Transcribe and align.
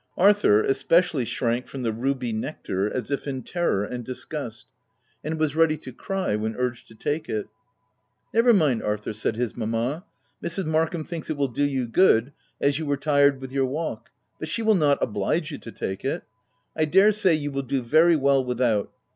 Arthur, 0.17 0.63
especi 0.63 1.13
ally 1.13 1.23
shrank 1.25 1.67
from 1.67 1.83
the 1.83 1.91
ruby 1.93 2.33
nectar 2.33 2.91
as 2.91 3.11
if 3.11 3.27
in 3.27 3.43
terror 3.43 3.83
and 3.83 4.03
disgust, 4.03 4.65
and 5.23 5.37
was 5.37 5.55
ready 5.55 5.77
to 5.77 5.93
cry 5.93 6.35
when 6.35 6.55
urged 6.55 6.87
to 6.87 6.95
take 6.95 7.29
it. 7.29 7.43
u 7.45 7.49
Never 8.33 8.51
mind, 8.51 8.81
Arthur," 8.81 9.13
said 9.13 9.35
his 9.35 9.55
mamma," 9.55 10.03
Mrs. 10.43 10.65
Markham 10.65 11.03
thinks 11.03 11.29
it 11.29 11.37
will 11.37 11.49
do 11.49 11.63
you 11.63 11.85
good, 11.87 12.33
as 12.59 12.79
you 12.79 12.87
were 12.87 12.97
tired 12.97 13.39
with 13.39 13.51
your 13.51 13.67
walk; 13.67 14.09
but 14.39 14.47
she 14.47 14.63
will 14.63 14.73
not 14.73 14.97
oblige 15.03 15.51
you 15.51 15.59
to 15.59 15.71
take 15.71 16.03
it;— 16.03 16.23
I 16.75 16.85
dare 16.85 17.11
say 17.11 17.35
you 17.35 17.51
will 17.51 17.61
do 17.61 17.83
very 17.83 18.15
well 18.15 18.43
without. 18.43 18.91